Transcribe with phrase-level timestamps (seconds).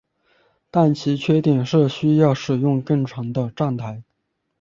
[0.71, 4.01] 但其缺点是需要使用更长的站台。